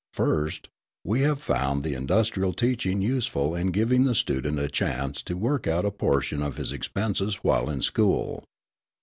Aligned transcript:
First, 0.15 0.67
we 1.03 1.21
have 1.21 1.39
found 1.39 1.83
the 1.83 1.93
industrial 1.93 2.53
teaching 2.53 3.03
useful 3.03 3.53
in 3.55 3.69
giving 3.69 4.03
the 4.03 4.15
student 4.15 4.57
a 4.57 4.67
chance 4.67 5.21
to 5.21 5.37
work 5.37 5.67
out 5.67 5.85
a 5.85 5.91
portion 5.91 6.41
of 6.41 6.57
his 6.57 6.71
expenses 6.71 7.43
while 7.43 7.69
in 7.69 7.83
school. 7.83 8.43